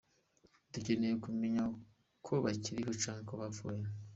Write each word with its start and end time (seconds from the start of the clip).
"Dukeneye 0.71 1.15
kumenya 1.23 1.63
ko 2.25 2.33
bakiriho 2.43 2.91
canke 3.01 3.25
ko 3.29 3.33
bapfuye. 3.41 3.83